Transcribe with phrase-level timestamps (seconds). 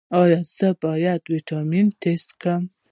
[0.19, 2.63] ایا زه باید د ویټامین بي ټسټ وکړم؟